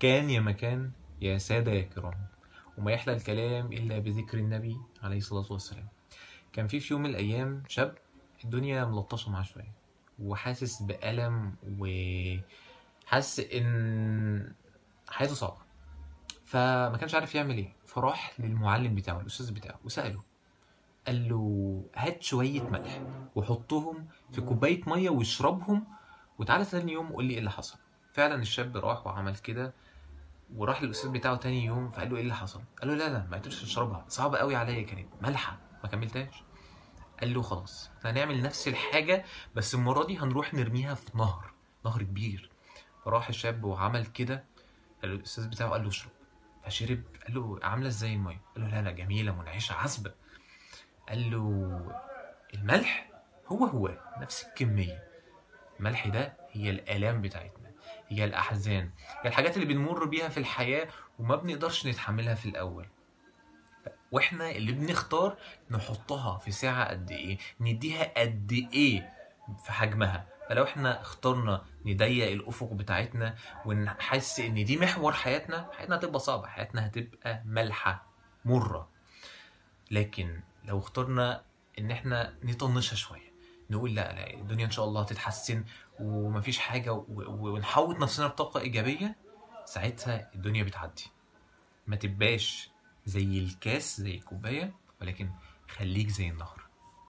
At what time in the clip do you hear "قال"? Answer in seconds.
21.06-21.28, 32.80-32.88, 37.20-37.34, 45.70-45.82, 47.26-47.34, 48.56-48.64, 51.08-51.30